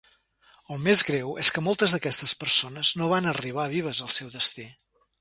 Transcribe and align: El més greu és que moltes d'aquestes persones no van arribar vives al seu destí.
El 0.75 0.79
més 0.87 1.03
greu 1.09 1.35
és 1.43 1.51
que 1.57 1.63
moltes 1.67 1.95
d'aquestes 1.97 2.33
persones 2.45 2.93
no 3.03 3.13
van 3.15 3.31
arribar 3.37 3.71
vives 3.79 4.05
al 4.07 4.15
seu 4.21 4.37
destí. 4.41 4.71